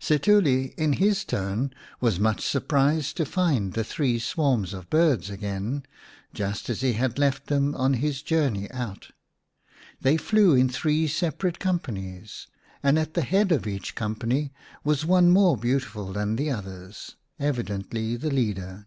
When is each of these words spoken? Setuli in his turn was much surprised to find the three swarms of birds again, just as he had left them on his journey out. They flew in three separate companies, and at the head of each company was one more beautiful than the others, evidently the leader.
Setuli 0.00 0.72
in 0.78 0.92
his 0.92 1.24
turn 1.24 1.72
was 2.00 2.20
much 2.20 2.46
surprised 2.46 3.16
to 3.16 3.24
find 3.26 3.72
the 3.72 3.82
three 3.82 4.20
swarms 4.20 4.72
of 4.72 4.88
birds 4.88 5.30
again, 5.30 5.82
just 6.32 6.70
as 6.70 6.80
he 6.80 6.92
had 6.92 7.18
left 7.18 7.48
them 7.48 7.74
on 7.74 7.94
his 7.94 8.22
journey 8.22 8.70
out. 8.70 9.10
They 10.00 10.16
flew 10.16 10.54
in 10.54 10.68
three 10.68 11.08
separate 11.08 11.58
companies, 11.58 12.46
and 12.84 13.00
at 13.00 13.14
the 13.14 13.22
head 13.22 13.50
of 13.50 13.66
each 13.66 13.96
company 13.96 14.52
was 14.84 15.04
one 15.04 15.28
more 15.28 15.56
beautiful 15.56 16.12
than 16.12 16.36
the 16.36 16.52
others, 16.52 17.16
evidently 17.40 18.14
the 18.14 18.30
leader. 18.30 18.86